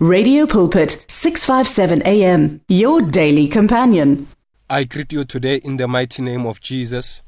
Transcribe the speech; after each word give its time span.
Radio 0.00 0.46
Pulpit 0.46 1.04
657 1.08 2.02
AM 2.06 2.60
your 2.68 3.02
daily 3.02 3.48
companion. 3.48 4.28
I 4.70 4.84
greet 4.84 5.12
you 5.12 5.24
today 5.24 5.56
in 5.56 5.76
the 5.76 5.88
mighty 5.88 6.22
name 6.22 6.46
of 6.46 6.60
Jesus. 6.60 7.24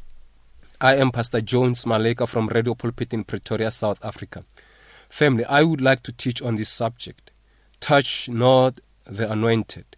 I 0.80 0.94
am 0.94 1.10
Pastor 1.10 1.40
Jones 1.40 1.84
Maleka 1.84 2.28
from 2.28 2.46
Radio 2.46 2.74
Pulpit 2.74 3.12
in 3.12 3.24
Pretoria, 3.24 3.72
South 3.72 3.98
Africa. 4.04 4.44
Family, 5.08 5.44
I 5.46 5.64
would 5.64 5.80
like 5.80 6.04
to 6.04 6.12
teach 6.12 6.40
on 6.42 6.54
this 6.54 6.68
subject. 6.68 7.32
Touch 7.80 8.28
not 8.28 8.78
the 9.04 9.28
anointed. 9.28 9.96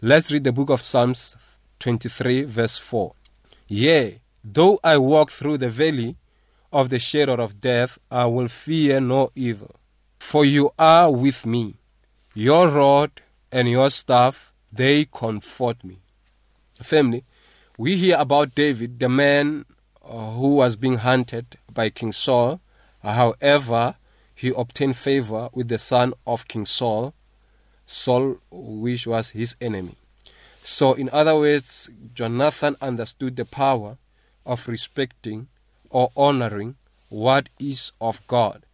Let's 0.00 0.30
read 0.30 0.44
the 0.44 0.52
book 0.52 0.70
of 0.70 0.80
Psalms 0.80 1.34
23, 1.80 2.44
verse 2.44 2.78
4. 2.78 3.14
Yea, 3.66 4.20
though 4.44 4.78
I 4.84 4.96
walk 4.98 5.32
through 5.32 5.58
the 5.58 5.70
valley 5.70 6.14
of 6.72 6.88
the 6.88 7.00
shadow 7.00 7.34
of 7.42 7.58
death, 7.58 7.98
I 8.12 8.26
will 8.26 8.46
fear 8.46 9.00
no 9.00 9.32
evil. 9.34 9.74
For 10.20 10.44
you 10.44 10.70
are 10.78 11.10
with 11.10 11.44
me. 11.44 11.74
Your 12.34 12.70
rod 12.70 13.10
and 13.50 13.68
your 13.68 13.90
staff, 13.90 14.54
they 14.72 15.04
comfort 15.04 15.84
me. 15.84 15.98
Family, 16.80 17.24
we 17.76 17.96
hear 17.96 18.16
about 18.18 18.54
David, 18.54 18.98
the 18.98 19.10
man 19.10 19.66
uh, 20.02 20.30
who 20.30 20.56
was 20.56 20.76
being 20.76 20.96
hunted 20.96 21.58
by 21.70 21.90
King 21.90 22.10
Saul. 22.10 22.62
However, 23.02 23.96
he 24.34 24.48
obtained 24.56 24.96
favor 24.96 25.50
with 25.52 25.68
the 25.68 25.76
son 25.76 26.14
of 26.26 26.48
King 26.48 26.64
Saul, 26.64 27.12
Saul, 27.84 28.38
which 28.50 29.06
was 29.06 29.32
his 29.32 29.54
enemy. 29.60 29.96
So, 30.62 30.94
in 30.94 31.10
other 31.12 31.34
words, 31.36 31.90
Jonathan 32.14 32.76
understood 32.80 33.36
the 33.36 33.44
power 33.44 33.98
of 34.46 34.68
respecting 34.68 35.48
or 35.90 36.10
honoring 36.16 36.76
what 37.10 37.50
is 37.58 37.92
of 38.00 38.26
God, 38.26 38.64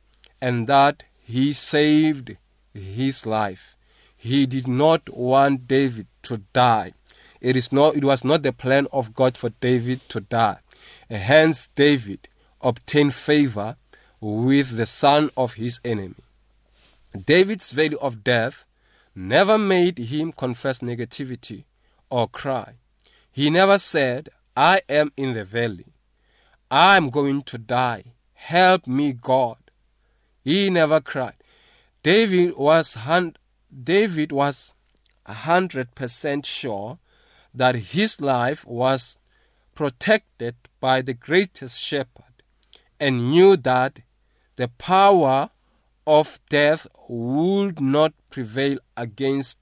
and 0.41 0.69
that 0.69 1.07
he 1.25 1.53
saved 1.53 2.37
his 2.79 3.27
life. 3.27 3.77
He 4.17 4.47
did 4.47 4.67
not 4.67 5.09
want 5.11 5.69
David 5.69 6.07
to 6.23 6.39
die. 6.53 6.93
It 7.41 7.57
is 7.57 7.73
not 7.73 7.97
it 7.97 8.05
was 8.05 8.25
not 8.25 8.43
the 8.43 8.53
plan 8.53 8.87
of 8.93 9.15
God 9.15 9.37
for 9.37 9.51
David 9.61 10.01
to 10.09 10.21
die. 10.21 10.59
Hence 11.09 11.69
David 11.75 12.29
obtained 12.61 13.15
favor 13.15 13.77
with 14.21 14.77
the 14.77 14.87
son 14.87 15.31
of 15.37 15.55
his 15.55 15.81
enemy. 15.85 16.15
David's 17.27 17.73
value 17.73 17.99
of 18.03 18.25
death 18.25 18.67
never 19.15 19.59
made 19.59 19.99
him 19.99 20.33
confess 20.33 20.81
negativity 20.81 21.65
or 22.11 22.29
cry. 22.29 22.75
He 23.31 23.51
never 23.51 23.79
said, 23.79 24.29
I 24.57 24.81
am 24.89 25.13
in 25.17 25.35
the 25.35 25.45
valley. 25.45 25.93
I 26.71 26.97
am 26.97 27.11
going 27.11 27.43
to 27.45 27.59
die. 27.59 28.15
Help 28.35 28.87
me, 28.87 29.13
God. 29.13 29.59
He 30.45 30.71
never 30.71 31.01
cried. 31.01 31.38
David 32.03 32.57
was 32.57 32.97
David 33.85 34.33
was 34.33 34.75
hundred 35.27 35.95
percent 35.95 36.47
sure 36.47 36.99
that 37.55 37.75
his 37.75 38.21
life 38.21 38.67
was 38.67 39.19
protected 39.75 40.55
by 40.81 41.03
the 41.03 41.15
greatest 41.15 41.83
shepherd 41.83 42.43
and 42.99 43.31
knew 43.31 43.57
that 43.57 44.01
the 44.57 44.69
power 44.69 45.51
of 46.07 46.41
death 46.49 46.87
would 47.09 47.81
not 47.81 48.13
prevail 48.31 48.79
against 48.97 49.59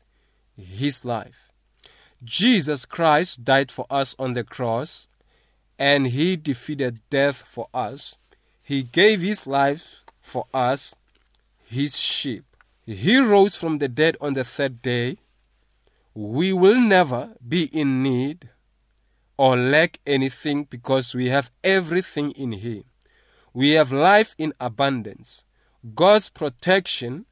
his 0.57 1.05
life. 1.05 1.51
Jesus 2.25 2.87
Christ 2.87 3.45
died 3.45 3.71
for 3.71 3.87
us 3.91 4.15
on 4.19 4.33
the 4.33 4.45
cross 4.45 5.09
and 5.79 6.07
he 6.09 6.37
defeated 6.37 7.01
death 7.11 7.37
for 7.37 7.69
us. 7.75 8.17
He 8.63 8.83
gave 8.83 9.21
his 9.21 9.47
life 9.47 10.03
for 10.21 10.47
us 10.55 10.95
his 11.67 11.99
sheep. 11.99 12.45
He 12.85 13.19
rose 13.19 13.57
from 13.57 13.79
the 13.79 13.89
dead 13.89 14.17
on 14.21 14.35
the 14.35 14.45
third 14.45 14.81
day. 14.81 15.19
We 16.15 16.53
will 16.53 16.81
never 16.81 17.35
be 17.47 17.65
in 17.65 18.03
need 18.03 18.51
or 19.37 19.57
lack 19.57 19.99
anything 20.07 20.65
because 20.65 21.15
we 21.15 21.29
have 21.29 21.51
everything 21.63 22.31
in 22.33 22.53
Him. 22.53 22.85
We 23.53 23.73
have 23.73 23.93
life 23.93 24.35
in 24.39 24.55
abundance, 24.61 25.45
God's 25.95 26.31
protection 26.31 27.27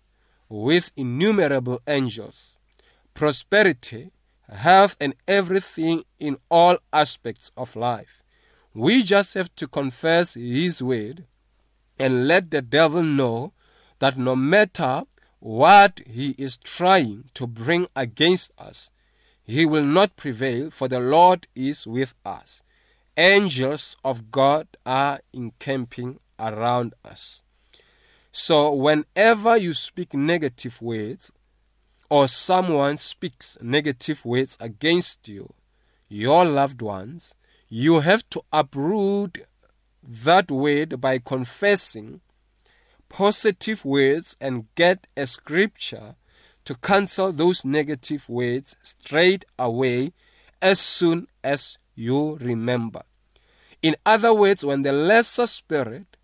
with 0.49 0.91
innumerable 0.97 1.81
angels, 1.87 2.59
prosperity, 3.15 4.11
health, 4.53 4.97
and 5.01 5.15
everything 5.27 6.05
in 6.19 6.37
all 6.51 6.77
aspects 6.93 7.53
of 7.57 7.77
life. 7.77 8.23
We 8.75 9.03
just 9.03 9.35
have 9.35 9.55
to 9.57 9.69
confess 9.69 10.35
His 10.35 10.83
word 10.83 11.25
and 11.99 12.27
let 12.27 12.51
the 12.51 12.61
devil 12.61 13.03
know 13.03 13.54
that 14.05 14.19
no 14.19 14.37
matter 14.37 15.03
what 15.41 16.03
he 16.07 16.35
is 16.37 16.59
trying 16.59 17.25
to 17.33 17.47
bring 17.47 17.87
against 17.97 18.53
us, 18.59 18.91
he 19.45 19.65
will 19.65 19.87
not 19.87 20.15
prevail, 20.15 20.69
for 20.69 20.89
the 20.89 21.01
Lord 21.01 21.47
is 21.55 21.87
with 21.87 22.13
us. 22.23 22.63
Angels 23.17 23.97
of 24.05 24.31
God 24.31 24.69
are 24.85 25.21
encamping 25.33 26.21
around 26.39 26.93
us. 27.03 27.45
So, 28.31 28.75
whenever 28.75 29.57
you 29.57 29.73
speak 29.73 30.13
negative 30.13 30.83
words, 30.83 31.33
or 32.11 32.29
someone 32.29 32.99
speaks 32.99 33.57
negative 33.63 34.23
words 34.27 34.59
against 34.61 35.27
you, 35.29 35.55
your 36.11 36.45
loved 36.45 36.83
ones, 36.83 37.37
you 37.71 38.01
have 38.01 38.29
to 38.29 38.43
uproot 38.53 39.39
that 40.03 40.51
word 40.51 41.01
by 41.01 41.21
confessing 41.21 42.21
positive 43.15 43.85
words 43.85 44.37
and 44.41 44.67
get 44.75 45.07
a 45.17 45.25
scripture 45.25 46.17
to 46.65 46.75
cancel 46.75 47.31
those 47.31 47.65
negative 47.65 48.29
words 48.29 48.75
straight 48.83 49.45
away 49.57 50.13
as 50.61 50.81
soon 50.81 51.29
as 51.45 51.79
you 51.95 52.37
remember. 52.41 53.03
In 53.83 53.95
other 54.05 54.35
words, 54.35 54.65
when 54.65 54.83
the 54.83 54.91
lesser 54.91 55.47
spirit 55.47 56.17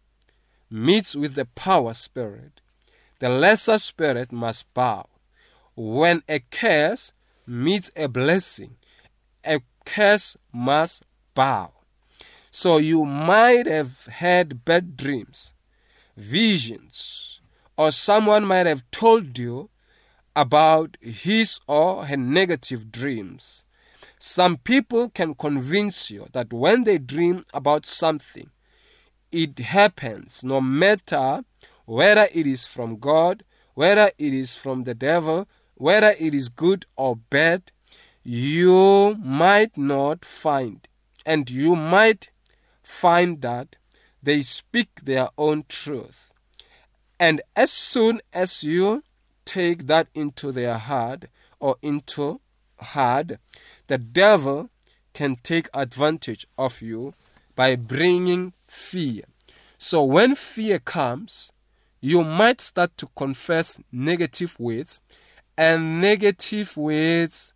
meets 0.69 1.15
with 1.15 1.37
the 1.37 1.45
power 1.45 1.95
spirit, 1.95 2.61
the 3.21 3.29
lesser 3.29 3.79
spirit 3.79 4.33
must 4.33 4.75
bow. 4.75 5.07
When 5.77 6.25
a 6.29 6.41
curse 6.51 7.13
meets 7.47 7.93
a 7.95 8.09
blessing, 8.09 8.75
a 9.45 9.61
curse 9.85 10.37
must 10.53 11.05
bow. 11.37 11.71
So 12.51 12.79
you 12.79 13.05
might 13.05 13.67
have 13.67 14.07
had 14.07 14.65
bad 14.65 14.97
dreams 14.97 15.55
visions, 16.21 17.41
or 17.77 17.91
someone 17.91 18.45
might 18.45 18.67
have 18.67 18.89
told 18.91 19.39
you 19.39 19.71
about 20.37 20.97
his 21.01 21.61
or 21.67 22.05
her 22.07 22.17
negative 22.17 22.93
dreams. 22.93 23.65
Some 24.19 24.59
people 24.59 25.09
can 25.09 25.35
convince 25.35 26.11
you 26.11 26.27
that 26.33 26.53
when 26.53 26.85
they 26.85 26.99
dream 26.99 27.43
about 27.55 27.87
something, 27.87 28.51
it 29.33 29.59
happens 29.59 30.45
no 30.45 30.61
matter 30.61 31.43
whether 31.87 32.27
it 32.35 32.47
is 32.47 32.67
from 32.67 32.99
God, 32.99 33.43
whether 33.75 34.11
it 34.19 34.35
is 34.35 34.55
from 34.55 34.85
the 34.85 34.95
devil, 34.95 35.49
whether 35.75 36.13
it 36.21 36.35
is 36.35 36.49
good 36.51 36.85
or 36.97 37.17
bad, 37.17 37.73
you 38.23 39.17
might 39.19 39.79
not 39.79 40.25
find, 40.25 40.87
and 41.25 41.49
you 41.49 41.75
might 41.75 42.31
find 42.83 43.41
that 43.41 43.77
they 44.23 44.41
speak 44.41 44.89
their 45.03 45.29
own 45.39 45.65
truth. 45.69 46.33
And 47.19 47.43
as 47.55 47.71
soon 47.71 48.21
as 48.33 48.65
you 48.65 49.05
take 49.45 49.87
that 49.87 50.09
into 50.15 50.53
their 50.53 50.79
heart 50.79 51.27
or 51.59 51.77
into 51.83 52.41
heart, 52.79 53.33
the 53.87 53.99
devil 53.99 54.71
can 55.13 55.37
take 55.37 55.69
advantage 55.75 56.47
of 56.57 56.81
you 56.81 57.15
by 57.55 57.77
bringing 57.77 58.53
fear. 58.69 59.25
So 59.77 60.03
when 60.05 60.35
fear 60.35 60.79
comes, 60.79 61.53
you 62.01 62.25
might 62.25 62.61
start 62.61 62.97
to 62.99 63.09
confess 63.17 63.81
negative 63.93 64.59
words, 64.59 65.01
and 65.59 66.01
negative 66.01 66.77
words 66.77 67.53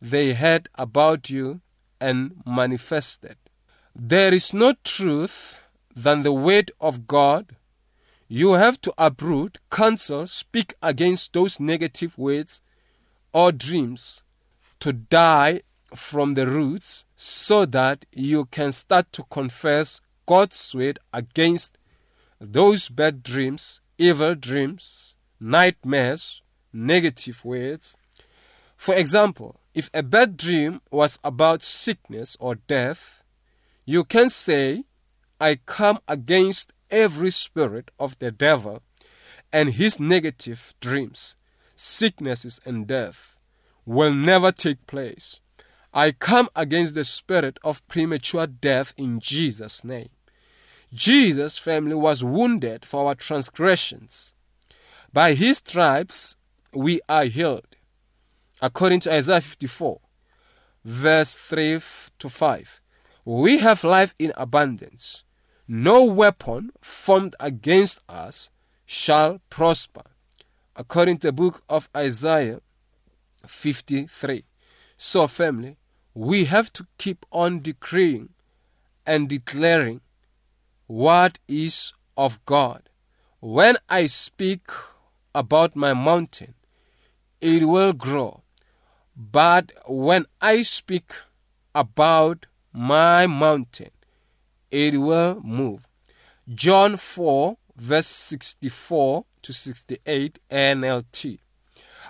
they 0.00 0.32
heard 0.32 0.68
about 0.76 1.28
you 1.28 1.60
and 2.00 2.42
manifested. 2.46 3.36
There 3.94 4.32
is 4.32 4.54
no 4.54 4.74
truth 4.82 5.58
than 5.94 6.22
the 6.22 6.32
word 6.32 6.72
of 6.80 7.06
God, 7.06 7.56
you 8.28 8.52
have 8.54 8.80
to 8.82 8.94
uproot, 8.98 9.58
cancel, 9.70 10.26
speak 10.26 10.74
against 10.82 11.32
those 11.32 11.60
negative 11.60 12.18
words 12.18 12.62
or 13.32 13.52
dreams 13.52 14.24
to 14.80 14.92
die 14.92 15.60
from 15.94 16.34
the 16.34 16.46
roots 16.46 17.06
so 17.14 17.64
that 17.66 18.04
you 18.12 18.46
can 18.46 18.72
start 18.72 19.12
to 19.12 19.22
confess 19.24 20.00
God's 20.26 20.74
word 20.74 20.98
against 21.12 21.78
those 22.40 22.88
bad 22.88 23.22
dreams, 23.22 23.80
evil 23.98 24.34
dreams, 24.34 25.16
nightmares, 25.38 26.42
negative 26.72 27.44
words. 27.44 27.96
For 28.76 28.94
example, 28.94 29.60
if 29.74 29.90
a 29.94 30.02
bad 30.02 30.36
dream 30.36 30.80
was 30.90 31.18
about 31.22 31.62
sickness 31.62 32.36
or 32.40 32.56
death, 32.56 33.22
you 33.84 34.04
can 34.04 34.28
say, 34.28 34.84
I 35.40 35.56
come 35.66 35.98
against 36.08 36.72
every 36.90 37.30
spirit 37.30 37.90
of 37.98 38.18
the 38.18 38.30
devil 38.30 38.82
and 39.52 39.70
his 39.70 40.00
negative 40.00 40.74
dreams. 40.80 41.36
sicknesses, 41.76 42.60
and 42.64 42.86
death 42.86 43.36
will 43.84 44.14
never 44.14 44.52
take 44.52 44.86
place. 44.86 45.40
I 45.92 46.12
come 46.12 46.48
against 46.56 46.94
the 46.94 47.04
spirit 47.04 47.58
of 47.62 47.86
premature 47.88 48.46
death 48.46 48.94
in 48.96 49.20
Jesus' 49.20 49.84
name. 49.84 50.08
Jesus' 50.92 51.58
family 51.58 51.94
was 51.94 52.24
wounded 52.24 52.84
for 52.84 53.08
our 53.08 53.14
transgressions. 53.14 54.34
By 55.12 55.34
his 55.34 55.58
stripes 55.58 56.36
we 56.72 57.00
are 57.08 57.24
healed. 57.24 57.76
According 58.62 59.00
to 59.00 59.12
Isaiah 59.12 59.40
54, 59.40 60.00
verse 60.84 61.36
3 61.36 61.80
to 62.18 62.28
5. 62.28 62.80
We 63.24 63.58
have 63.58 63.84
life 63.84 64.14
in 64.18 64.32
abundance. 64.36 65.24
No 65.66 66.04
weapon 66.04 66.70
formed 66.80 67.34
against 67.40 68.00
us 68.08 68.50
shall 68.84 69.40
prosper. 69.48 70.02
According 70.76 71.18
to 71.18 71.28
the 71.28 71.32
book 71.32 71.62
of 71.68 71.88
Isaiah 71.96 72.60
53. 73.46 74.44
So, 74.96 75.26
family, 75.26 75.78
we 76.12 76.44
have 76.44 76.72
to 76.74 76.86
keep 76.98 77.24
on 77.32 77.60
decreeing 77.60 78.30
and 79.06 79.28
declaring 79.28 80.00
what 80.86 81.38
is 81.48 81.92
of 82.16 82.44
God. 82.44 82.88
When 83.40 83.76
I 83.88 84.06
speak 84.06 84.70
about 85.34 85.74
my 85.74 85.94
mountain, 85.94 86.54
it 87.40 87.64
will 87.64 87.92
grow. 87.92 88.42
But 89.16 89.72
when 89.86 90.26
I 90.40 90.62
speak 90.62 91.12
about 91.74 92.46
my 92.74 93.28
mountain, 93.28 93.90
it 94.70 95.00
will 95.00 95.40
move. 95.42 95.86
John 96.52 96.96
4, 96.96 97.56
verse 97.76 98.08
64 98.08 99.24
to 99.42 99.52
68 99.52 100.40
NLT. 100.50 101.38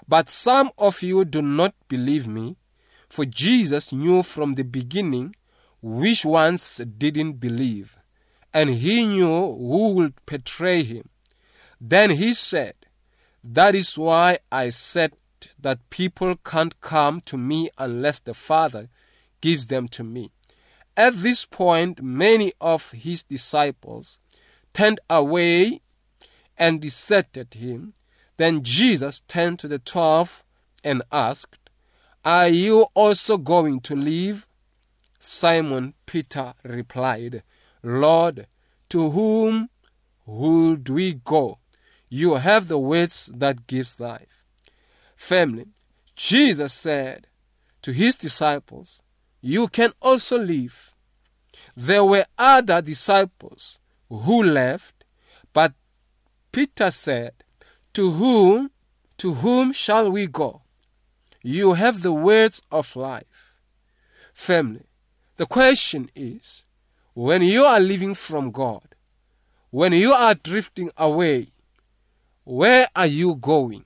But 0.09 0.31
some 0.31 0.71
of 0.79 1.03
you 1.03 1.25
do 1.27 1.43
not 1.43 1.75
believe 1.89 2.27
me, 2.27 2.57
for 3.09 3.27
Jesus 3.27 3.93
knew 3.93 4.23
from 4.23 4.55
the 4.55 4.65
beginning 4.65 5.37
which 5.83 6.25
ones 6.25 6.79
didn't 6.79 7.35
believe, 7.35 7.99
and 8.53 8.71
he 8.71 9.07
knew 9.07 9.27
who 9.29 9.91
would 9.91 10.15
betray 10.25 10.83
him. 10.83 11.11
Then 11.79 12.11
he 12.11 12.33
said, 12.33 12.75
That 13.45 13.75
is 13.75 13.99
why 13.99 14.39
I 14.51 14.71
said 14.71 15.13
that 15.61 15.91
people 15.91 16.37
can't 16.37 16.81
come 16.81 17.21
to 17.23 17.37
me 17.37 17.69
unless 17.77 18.19
the 18.21 18.33
Father 18.33 18.89
gives 19.43 19.67
them 19.67 19.89
to 19.89 20.03
me. 20.03 20.31
At 20.97 21.23
this 21.23 21.45
point, 21.45 22.03
many 22.03 22.53
of 22.61 22.93
his 22.93 23.23
disciples 23.23 24.21
turned 24.73 25.01
away 25.11 25.81
and 26.57 26.81
deserted 26.81 27.55
him. 27.55 27.95
Then 28.37 28.63
Jesus 28.63 29.21
turned 29.21 29.59
to 29.61 29.69
the 29.69 29.79
twelve 29.79 30.45
and 30.85 31.03
asked, 31.11 31.71
Are 32.25 32.49
you 32.49 32.87
also 32.95 33.39
going 33.39 33.81
to 33.81 33.97
leave? 33.97 34.47
Simon 35.19 35.95
Peter 36.07 36.55
replied, 36.63 37.43
Lord, 37.83 38.47
to 38.91 39.11
whom 39.11 39.71
would 40.27 40.89
we 40.89 41.15
go? 41.15 41.59
You 42.09 42.35
have 42.35 42.69
the 42.69 42.79
words 42.79 43.31
that 43.35 43.67
gives 43.67 43.99
life. 43.99 44.45
Family, 45.17 45.67
Jesus 46.15 46.73
said 46.73 47.27
to 47.83 47.93
his 47.93 48.15
disciples, 48.15 49.03
You 49.47 49.69
can 49.69 49.93
also 50.01 50.39
leave. 50.39 50.95
There 51.77 52.03
were 52.03 52.25
other 52.39 52.81
disciples 52.81 53.79
who 54.09 54.43
left, 54.43 55.05
but 55.53 55.75
Peter 56.51 56.91
said, 56.91 57.33
To 57.93 58.11
whom, 58.13 58.71
to 59.19 59.35
whom 59.35 59.75
shall 59.75 60.11
we 60.11 60.27
go? 60.29 60.63
You 61.43 61.75
have 61.75 62.01
the 62.01 62.11
words 62.11 62.63
of 62.71 62.97
life. 62.97 63.61
Family, 64.33 64.87
the 65.37 65.45
question 65.45 66.11
is, 66.15 66.65
when 67.13 67.43
you 67.43 67.65
are 67.65 67.81
living 67.81 68.15
from 68.15 68.51
God, 68.51 68.95
when 69.69 69.93
you 69.93 70.13
are 70.13 70.35
drifting 70.35 70.91
away, 70.97 71.49
where 72.45 72.89
are 72.97 73.07
you 73.21 73.35
going? 73.35 73.85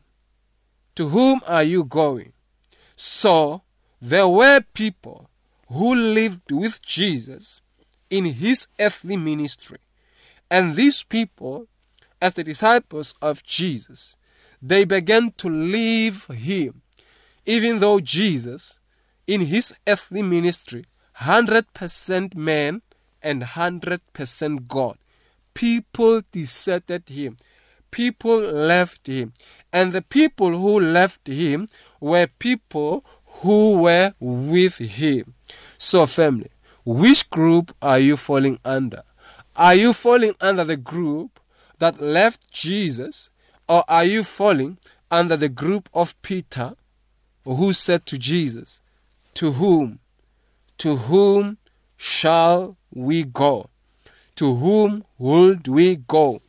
To 0.95 1.09
whom 1.09 1.41
are 1.49 1.65
you 1.65 1.83
going? 1.83 2.33
So, 2.95 3.63
there 4.01 4.29
were 4.29 4.61
people 4.73 5.29
who 5.69 5.95
lived 5.95 6.51
with 6.51 6.83
Jesus 6.83 7.61
in 8.11 8.25
his 8.25 8.67
earthly 8.81 9.17
ministry. 9.17 9.79
And 10.51 10.77
these 10.77 11.03
people, 11.03 11.67
as 12.21 12.35
the 12.35 12.45
disciples 12.45 13.15
of 13.21 13.43
Jesus, 13.43 14.17
they 14.63 14.85
began 14.85 15.33
to 15.39 15.49
leave 15.49 16.27
him, 16.27 16.83
even 17.45 17.81
though 17.81 18.01
Jesus, 18.01 18.81
in 19.27 19.43
his 19.43 19.75
earthly 19.87 20.23
ministry, 20.23 20.85
100% 21.19 22.35
man 22.35 22.83
and 23.23 23.43
100% 23.43 24.69
God, 24.69 24.99
people 25.55 26.23
deserted 26.33 27.09
him. 27.09 27.37
People 27.91 28.39
left 28.39 29.07
him. 29.07 29.33
And 29.73 29.93
the 29.93 30.03
people 30.03 30.59
who 30.59 30.79
left 30.79 31.27
him 31.27 31.69
were 32.01 32.27
people 32.39 33.05
who 33.41 33.83
were 33.83 34.15
with 34.21 34.79
him. 34.79 35.35
So, 35.79 36.07
family, 36.07 36.51
which 36.85 37.29
group 37.31 37.75
are 37.81 37.99
you 37.99 38.17
falling 38.17 38.59
under? 38.65 39.03
Are 39.57 39.75
you 39.75 39.93
falling 39.93 40.35
under 40.41 40.65
the 40.65 40.77
group 40.77 41.41
that 41.79 42.01
left 42.01 42.51
Jesus, 42.51 43.31
or 43.69 43.85
are 43.89 44.05
you 44.05 44.25
falling 44.25 44.79
under 45.11 45.37
the 45.37 45.49
group 45.49 45.89
of 45.95 46.21
Peter, 46.23 46.75
who 47.45 47.73
said 47.73 48.07
to 48.07 48.19
Jesus, 48.19 48.83
To 49.35 49.53
whom? 49.53 50.01
To 50.79 50.97
whom 50.97 51.59
shall 51.97 52.77
we 52.93 53.25
go? 53.25 53.71
To 54.37 54.55
whom 54.55 55.05
would 55.19 55.67
we 55.67 55.97
go? 55.97 56.41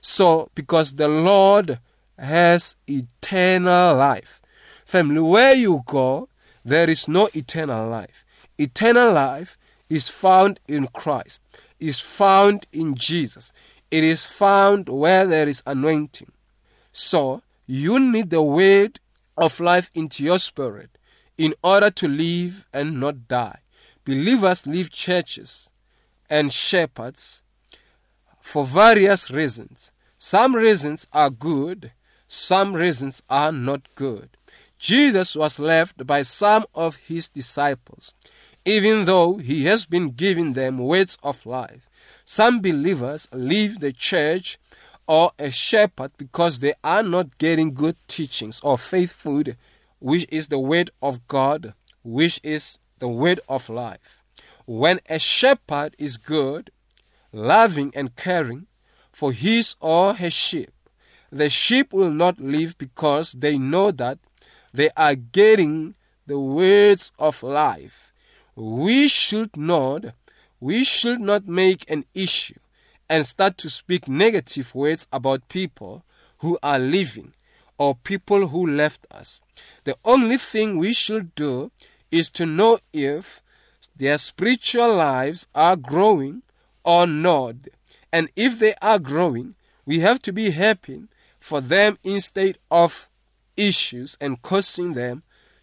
So, 0.00 0.50
because 0.54 0.92
the 0.94 1.08
Lord 1.08 1.78
has 2.18 2.76
eternal 2.86 3.96
life. 3.96 4.40
Family, 4.86 5.20
where 5.20 5.52
you 5.52 5.82
go, 5.84 6.28
there 6.64 6.88
is 6.88 7.08
no 7.08 7.28
eternal 7.34 7.88
life. 7.88 8.24
Eternal 8.56 9.12
life 9.12 9.58
is 9.90 10.08
found 10.08 10.60
in 10.68 10.86
Christ, 10.86 11.42
is 11.80 11.98
found 11.98 12.66
in 12.72 12.94
Jesus. 12.94 13.52
It 13.90 14.04
is 14.04 14.24
found 14.24 14.88
where 14.88 15.26
there 15.26 15.48
is 15.48 15.62
anointing. 15.66 16.30
So, 16.92 17.42
you 17.66 17.98
need 17.98 18.30
the 18.30 18.42
word 18.42 19.00
of 19.36 19.58
life 19.58 19.90
into 19.92 20.24
your 20.24 20.38
spirit 20.38 20.96
in 21.36 21.52
order 21.64 21.90
to 21.90 22.06
live 22.06 22.68
and 22.72 23.00
not 23.00 23.26
die. 23.26 23.58
Believers 24.04 24.68
leave 24.68 24.92
churches 24.92 25.72
and 26.30 26.52
shepherds 26.52 27.42
for 28.40 28.64
various 28.64 29.32
reasons. 29.32 29.90
Some 30.16 30.54
reasons 30.54 31.08
are 31.12 31.30
good, 31.30 31.90
some 32.28 32.74
reasons 32.74 33.20
are 33.28 33.50
not 33.50 33.82
good. 33.96 34.35
Jesus 34.78 35.34
was 35.36 35.58
left 35.58 36.06
by 36.06 36.22
some 36.22 36.64
of 36.74 36.96
his 36.96 37.28
disciples 37.28 38.14
even 38.66 39.04
though 39.04 39.36
he 39.36 39.64
has 39.64 39.86
been 39.86 40.10
giving 40.10 40.52
them 40.52 40.76
words 40.76 41.16
of 41.22 41.46
life. 41.46 41.88
Some 42.24 42.60
believers 42.60 43.28
leave 43.32 43.78
the 43.78 43.92
church 43.92 44.58
or 45.06 45.30
a 45.38 45.52
shepherd 45.52 46.10
because 46.18 46.58
they 46.58 46.74
are 46.82 47.04
not 47.04 47.38
getting 47.38 47.72
good 47.72 47.96
teachings 48.08 48.60
or 48.64 48.76
faith 48.76 49.12
food, 49.12 49.56
which 50.00 50.26
is 50.30 50.48
the 50.48 50.58
word 50.58 50.90
of 51.00 51.28
God, 51.28 51.74
which 52.02 52.40
is 52.42 52.80
the 52.98 53.06
word 53.06 53.38
of 53.48 53.68
life. 53.68 54.24
When 54.66 54.98
a 55.08 55.20
shepherd 55.20 55.94
is 55.96 56.16
good, 56.16 56.72
loving, 57.32 57.92
and 57.94 58.16
caring 58.16 58.66
for 59.12 59.30
his 59.30 59.76
or 59.78 60.14
her 60.14 60.30
sheep, 60.30 60.72
the 61.30 61.48
sheep 61.48 61.92
will 61.92 62.10
not 62.10 62.40
leave 62.40 62.76
because 62.78 63.32
they 63.32 63.58
know 63.58 63.92
that 63.92 64.18
they 64.76 64.90
are 64.96 65.14
getting 65.14 65.94
the 66.26 66.38
words 66.38 67.12
of 67.18 67.42
life 67.42 68.12
we 68.54 69.06
should 69.08 69.56
not 69.56 70.04
we 70.60 70.84
should 70.84 71.20
not 71.20 71.46
make 71.46 71.88
an 71.90 72.04
issue 72.14 72.58
and 73.08 73.26
start 73.26 73.56
to 73.58 73.70
speak 73.70 74.08
negative 74.08 74.74
words 74.74 75.06
about 75.12 75.48
people 75.48 76.04
who 76.38 76.58
are 76.62 76.78
living 76.78 77.32
or 77.78 77.94
people 77.94 78.48
who 78.48 78.66
left 78.66 79.06
us. 79.10 79.42
The 79.84 79.96
only 80.04 80.38
thing 80.38 80.78
we 80.78 80.92
should 80.92 81.34
do 81.34 81.70
is 82.10 82.30
to 82.30 82.46
know 82.46 82.78
if 82.92 83.42
their 83.94 84.18
spiritual 84.18 84.96
lives 84.96 85.46
are 85.54 85.76
growing 85.76 86.42
or 86.84 87.06
not. 87.06 87.56
And 88.12 88.30
if 88.36 88.58
they 88.58 88.74
are 88.80 88.98
growing, 88.98 89.54
we 89.84 90.00
have 90.00 90.20
to 90.22 90.32
be 90.32 90.50
happy 90.50 91.02
for 91.38 91.60
them 91.60 91.96
instead 92.02 92.58
of 92.70 93.10
issues 93.56 94.16
and 94.20 94.42
causing 94.42 94.94
them 94.94 95.22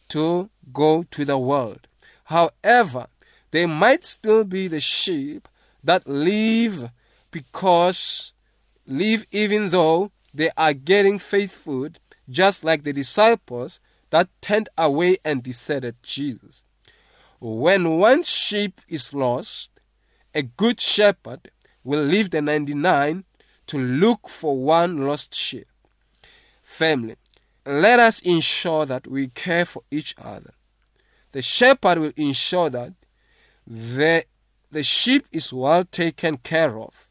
to 0.10 0.50
go 0.72 1.04
to 1.12 1.26
the 1.26 1.38
world. 1.38 1.88
However, 2.26 3.08
they 3.52 3.66
might 3.66 4.04
still 4.04 4.44
be 4.44 4.68
the 4.68 4.80
sheep 4.80 5.48
that 5.84 6.08
live 6.08 6.90
because 7.32 8.34
live 8.88 9.26
even 9.32 9.70
though 9.70 10.12
they 10.34 10.50
are 10.58 10.74
getting 10.74 11.20
faith 11.20 11.52
food 11.52 12.00
just 12.30 12.64
like 12.64 12.84
the 12.84 12.94
disciples 12.94 13.80
that 14.10 14.30
turned 14.42 14.70
away 14.78 15.18
and 15.26 15.44
deserted 15.44 15.96
Jesus. 16.04 16.66
When 17.40 17.98
one 17.98 18.24
sheep 18.24 18.80
is 18.88 19.14
lost, 19.14 19.72
a 20.34 20.44
good 20.44 20.80
shepherd 20.80 21.52
will 21.84 22.02
leave 22.02 22.30
the 22.30 22.42
99 22.42 23.26
to 23.68 23.78
look 23.78 24.30
for 24.30 24.58
one 24.58 25.06
lost 25.06 25.34
sheep. 25.34 25.68
Family, 26.62 27.16
let 27.66 28.00
us 28.00 28.22
ensure 28.22 28.86
that 28.86 29.08
we 29.08 29.28
care 29.28 29.66
for 29.66 29.84
each 29.90 30.16
other. 30.22 30.54
The 31.32 31.42
shepherd 31.42 32.00
will 32.00 32.12
ensure 32.16 32.70
that 32.70 32.94
the, 33.66 34.26
the 34.72 34.84
sheep 34.84 35.26
is 35.32 35.54
well 35.54 35.84
taken 35.84 36.38
care 36.38 36.78
of. 36.80 37.10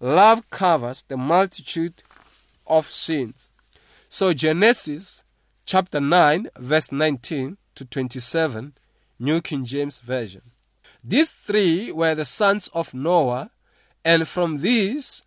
Love 0.00 0.48
covers 0.50 1.02
the 1.02 1.16
multitude 1.16 2.02
of 2.66 2.86
sins. 2.86 3.50
So, 4.08 4.32
Genesis 4.32 5.24
chapter 5.66 6.00
9, 6.00 6.48
verse 6.58 6.92
19 6.92 7.56
to 7.74 7.84
27, 7.84 8.74
New 9.18 9.40
King 9.40 9.64
James 9.64 9.98
Version. 9.98 10.42
These 11.02 11.30
three 11.30 11.92
were 11.92 12.14
the 12.14 12.24
sons 12.24 12.68
of 12.68 12.94
Noah, 12.94 13.50
and 14.04 14.26
from 14.26 14.58
these 14.58 15.22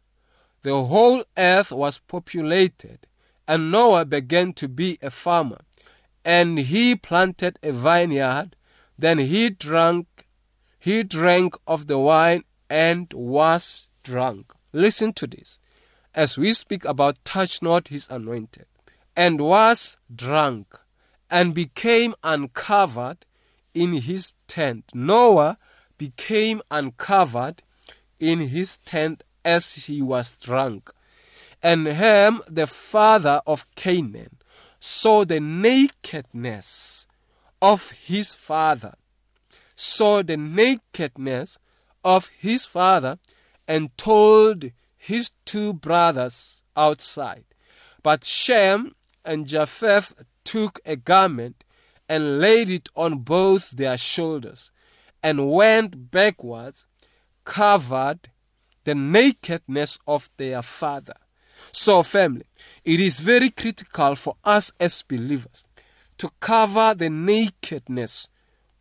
the 0.64 0.84
whole 0.84 1.24
earth 1.38 1.72
was 1.72 2.00
populated. 2.00 3.08
And 3.48 3.72
Noah 3.72 4.06
began 4.06 4.54
to 4.54 4.68
be 4.68 4.98
a 5.02 5.10
farmer, 5.10 5.62
and 6.24 6.60
he 6.60 6.96
planted 6.96 7.60
a 7.64 7.72
vineyard. 7.72 8.56
Then 8.98 9.18
he 9.18 9.50
drank, 9.50 10.28
he 10.80 11.04
drank 11.04 11.56
of 11.66 11.88
the 11.88 11.98
wine 11.98 12.44
and 12.70 13.12
was 13.14 13.90
drunk. 14.04 14.54
Listen 14.72 15.12
to 15.14 15.28
this 15.28 15.60
as 16.14 16.38
we 16.38 16.54
speak 16.54 16.86
about 16.86 17.24
touch 17.24 17.62
not 17.62 17.88
his 17.88 18.08
anointed, 18.10 18.66
and 19.16 19.40
was 19.42 19.98
drunk, 20.14 20.78
and 21.30 21.54
became 21.54 22.14
uncovered 22.24 23.26
in 23.74 23.94
his 23.94 24.34
tent. 24.48 24.92
Noah 24.94 25.58
became 25.98 26.62
uncovered 26.70 27.64
in 28.20 28.40
his 28.40 28.78
tent 28.78 29.24
as 29.44 29.86
he 29.86 30.02
was 30.02 30.32
drunk. 30.32 30.92
And 31.64 31.86
Ham, 31.86 32.42
the 32.50 32.68
father 32.68 33.42
of 33.46 33.66
Canaan, 33.76 34.38
saw 34.80 35.26
the 35.26 35.40
nakedness 35.40 37.06
of 37.62 37.92
his 37.92 38.34
father, 38.34 38.96
saw 39.76 40.24
the 40.24 40.38
nakedness 40.38 41.60
of 42.04 42.30
his 42.38 42.66
father, 42.66 43.20
and 43.68 43.96
told 43.98 44.66
his 44.98 45.32
two 45.46 45.74
brothers 45.74 46.64
outside. 46.76 47.46
But 48.02 48.24
Shem 48.24 48.96
and 49.24 49.46
Japheth 49.46 50.14
took 50.44 50.80
a 50.86 50.96
garment 50.96 51.64
and 52.10 52.40
laid 52.40 52.70
it 52.70 52.90
on 52.96 53.20
both 53.20 53.70
their 53.70 53.98
shoulders 53.98 54.72
and 55.24 55.52
went 55.52 56.12
backwards, 56.12 56.88
covered 57.46 58.30
the 58.84 58.96
nakedness 58.96 60.00
of 60.08 60.30
their 60.38 60.62
father. 60.62 61.21
So, 61.72 62.04
family, 62.04 62.46
it 62.84 63.00
is 63.00 63.20
very 63.20 63.50
critical 63.50 64.16
for 64.16 64.36
us 64.44 64.72
as 64.80 65.04
believers 65.04 65.66
to 66.18 66.30
cover 66.40 66.94
the 66.94 67.10
nakedness 67.10 68.28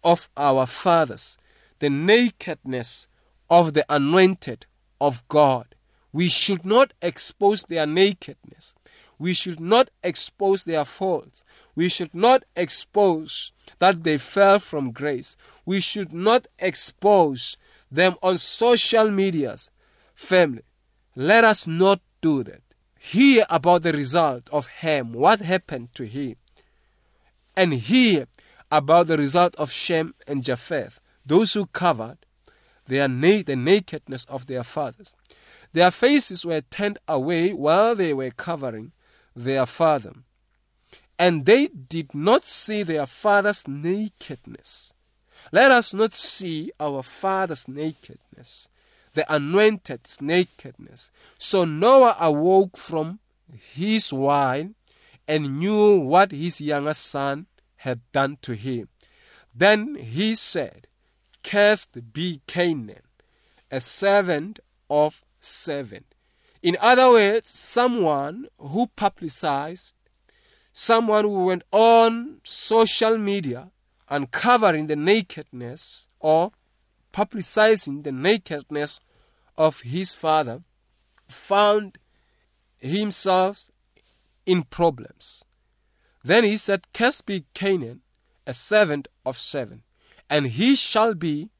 of 0.05 0.29
our 0.37 0.67
fathers, 0.67 1.39
the 1.79 1.91
nakedness 1.91 3.09
of 3.49 3.75
the 3.75 3.85
anointed 3.89 4.67
of 5.01 5.27
God. 5.29 5.75
We 6.13 6.29
should 6.29 6.65
not 6.65 6.93
expose 7.01 7.63
their 7.65 7.87
nakedness. 7.87 8.75
We 9.19 9.35
should 9.35 9.61
not 9.61 9.91
expose 10.03 10.65
their 10.65 10.85
faults. 10.85 11.45
We 11.75 11.89
should 11.89 12.15
not 12.15 12.45
expose 12.57 13.53
that 13.79 14.03
they 14.03 14.19
fell 14.19 14.59
from 14.59 14.93
grace. 14.93 15.37
We 15.65 15.81
should 15.81 16.13
not 16.13 16.47
expose 16.59 17.57
them 17.91 18.15
on 18.23 18.39
social 18.39 19.11
medias. 19.11 19.71
Family, 20.15 20.63
let 21.15 21.45
us 21.45 21.67
not 21.67 22.01
do 22.21 22.43
that. 22.45 22.63
Hear 23.03 23.47
about 23.49 23.83
the 23.83 23.95
result 23.95 24.51
of 24.53 24.67
Ham, 24.67 25.13
what 25.13 25.41
happened 25.41 25.95
to 25.95 26.05
him, 26.05 26.37
and 27.57 27.73
hear 27.73 28.27
about 28.71 29.07
the 29.07 29.17
result 29.17 29.55
of 29.57 29.73
Shem 29.73 30.15
and 30.27 30.45
Japheth, 30.45 31.01
those 31.25 31.55
who 31.55 31.65
covered 31.65 32.19
their 32.87 33.09
na- 33.09 33.43
the 33.45 33.57
nakedness 33.57 34.27
of 34.27 34.47
their 34.47 34.63
fathers. 34.63 35.15
Their 35.73 35.91
faces 35.91 36.45
were 36.45 36.61
turned 36.61 36.99
away 37.09 37.55
while 37.55 37.95
they 37.95 38.13
were 38.13 38.31
covering 38.31 38.93
their 39.35 39.65
father, 39.65 40.13
and 41.19 41.47
they 41.47 41.69
did 41.69 42.15
not 42.15 42.45
see 42.45 42.83
their 42.83 43.07
father's 43.07 43.67
nakedness. 43.67 44.93
Let 45.53 45.71
us 45.71 45.95
not 45.95 46.13
see 46.13 46.71
our 46.79 47.03
father's 47.03 47.67
nakedness, 47.67 48.69
the 49.15 49.25
anointed's 49.33 50.21
nakedness. 50.21 51.11
So 51.39 51.65
Noah 51.65 52.17
awoke 52.21 52.77
from 52.77 53.21
his 53.75 54.13
wine 54.13 54.75
and 55.27 55.59
knew 55.59 55.99
what 55.99 56.33
his 56.33 56.61
younger 56.61 56.95
son 56.95 57.47
had 57.77 58.01
done 58.13 58.39
to 58.43 58.55
him. 58.55 58.89
Then 59.55 59.97
he 59.97 60.35
said, 60.35 60.87
Cursed 61.43 62.13
be 62.13 62.43
Canaan, 62.47 63.03
a 63.71 63.81
servant 63.81 64.61
of 64.89 65.25
seven. 65.41 66.05
In 66.63 66.77
other 66.81 67.11
words, 67.11 67.49
someone 67.49 68.47
who 68.59 68.89
publicized, 68.89 69.95
someone 70.73 71.25
who 71.25 71.45
went 71.45 71.63
on 71.73 72.41
social 72.45 73.17
media 73.17 73.71
uncovering 74.11 74.89
the 74.89 74.97
nakedness 74.97 76.09
or 76.19 76.51
publicizing 77.13 78.03
the 78.03 78.13
nakedness 78.13 79.01
of 79.57 79.81
his 79.83 80.15
father, 80.15 80.63
found 81.29 81.99
himself 82.79 83.71
in 84.47 84.63
problems. 84.63 85.45
Then 86.25 86.45
he 86.45 86.57
said, 86.57 86.93
Cursed 86.93 87.27
be 87.27 87.45
Canaan, 87.55 88.01
a 88.47 88.55
servant 88.55 89.09
of 89.25 89.37
seven, 89.37 89.83
and 90.29 90.47
he 90.47 90.75
shall 90.75 91.15
be 91.15 91.51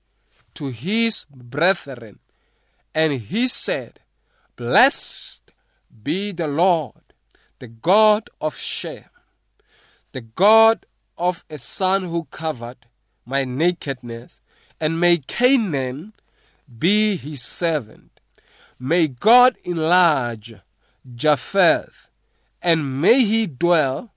to 0.55 0.69
his 0.69 1.25
brethren 1.31 2.19
and 2.95 3.13
he 3.13 3.47
said, 3.47 4.01
Blessed 4.57 5.53
be 6.03 6.33
the 6.33 6.49
Lord, 6.49 7.15
the 7.59 7.69
God 7.69 8.29
of 8.41 8.57
Shem, 8.57 9.05
the 10.13 10.21
God 10.21 10.87
of 11.17 11.45
a 11.49 11.59
son 11.59 12.03
who 12.03 12.25
covered 12.25 12.87
my 13.25 13.45
nakedness, 13.45 14.41
and 14.81 14.99
may 14.99 15.19
Canaan 15.19 16.15
be 16.79 17.17
his 17.17 17.43
servant. 17.43 18.21
May 18.79 19.09
God 19.09 19.57
enlarge 19.65 20.55
Japheth, 21.15 22.11
and 22.63 23.01
may 23.01 23.25
he 23.25 23.47
dwell 23.47 24.15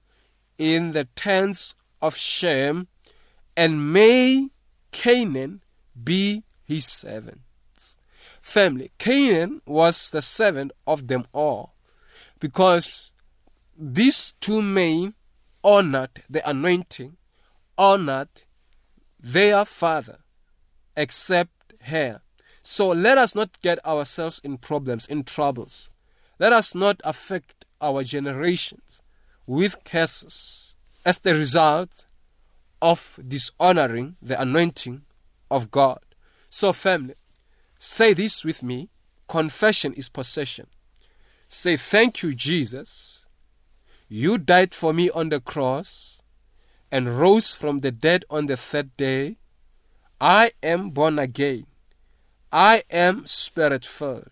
in 0.57 0.91
the 0.91 1.05
tents 1.05 1.75
of 2.01 2.15
Shem, 2.15 2.87
and 3.57 3.91
may 3.91 4.49
Canaan 4.91 5.61
be 6.01 6.43
his 6.63 6.85
servant 6.85 7.41
family. 8.43 8.91
Canaan 8.99 9.61
was 9.65 10.09
the 10.09 10.21
seventh 10.21 10.71
of 10.85 11.07
them 11.07 11.25
all 11.33 11.73
because 12.39 13.11
these 13.77 14.33
two 14.39 14.61
men 14.61 15.15
honored 15.63 16.23
the 16.29 16.47
anointing, 16.47 17.15
honored 17.77 18.43
their 19.19 19.63
father, 19.63 20.19
except 20.95 21.73
her. 21.81 22.21
So 22.61 22.89
let 22.89 23.17
us 23.17 23.35
not 23.35 23.59
get 23.61 23.85
ourselves 23.85 24.39
in 24.43 24.57
problems, 24.57 25.07
in 25.07 25.23
troubles. 25.23 25.89
Let 26.39 26.53
us 26.53 26.73
not 26.73 27.01
affect 27.03 27.65
our 27.81 28.03
generations 28.03 29.01
with 29.45 29.83
curses 29.83 30.75
as 31.05 31.19
the 31.19 31.33
result 31.33 32.05
of 32.81 33.19
dishonoring 33.27 34.15
the 34.21 34.39
anointing 34.39 35.01
of 35.51 35.71
God. 35.71 35.99
So, 36.49 36.71
family, 36.71 37.15
Say 37.83 38.13
this 38.13 38.45
with 38.45 38.63
me 38.63 38.87
confession 39.27 39.91
is 39.95 40.07
possession. 40.07 40.67
Say, 41.49 41.75
Thank 41.75 42.23
you, 42.23 42.33
Jesus. 42.33 43.25
You 44.07 44.37
died 44.37 44.73
for 44.73 44.93
me 44.93 45.09
on 45.09 45.27
the 45.27 45.41
cross 45.41 46.23
and 46.89 47.19
rose 47.19 47.53
from 47.53 47.79
the 47.79 47.91
dead 47.91 48.23
on 48.29 48.45
the 48.45 48.55
third 48.55 48.95
day. 48.95 49.35
I 50.25 50.51
am 50.63 50.91
born 50.91 51.19
again. 51.19 51.65
I 52.49 52.83
am 52.89 53.25
spirit 53.25 53.83
filled. 53.83 54.31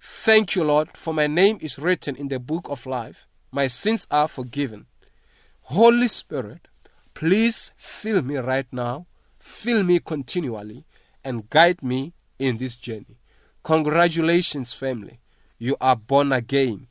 Thank 0.00 0.56
you, 0.56 0.64
Lord, 0.64 0.96
for 0.96 1.14
my 1.14 1.28
name 1.28 1.58
is 1.60 1.78
written 1.78 2.16
in 2.16 2.26
the 2.26 2.40
book 2.40 2.66
of 2.68 2.84
life. 2.84 3.28
My 3.52 3.68
sins 3.68 4.08
are 4.10 4.26
forgiven. 4.26 4.86
Holy 5.60 6.08
Spirit, 6.08 6.66
please 7.14 7.72
fill 7.76 8.22
me 8.22 8.38
right 8.38 8.66
now, 8.72 9.06
fill 9.38 9.84
me 9.84 10.00
continually, 10.00 10.84
and 11.22 11.48
guide 11.48 11.80
me 11.80 12.12
in 12.40 12.56
this 12.56 12.76
journey. 12.76 13.20
Congratulations, 13.62 14.72
family. 14.72 15.20
You 15.58 15.76
are 15.80 15.94
born 15.94 16.32
again. 16.32 16.88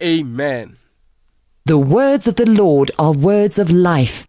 Amen. 0.00 0.76
The 1.64 1.78
words 1.78 2.28
of 2.28 2.36
the 2.36 2.48
Lord 2.48 2.92
are 3.00 3.12
words 3.12 3.58
of 3.58 3.68
life. 3.68 4.28